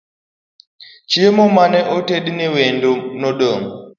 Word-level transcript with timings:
Chiemo 1.09 1.43
mane 1.55 1.79
otedne 1.97 2.45
wendo 2.53 2.91
nodong' 3.21 3.65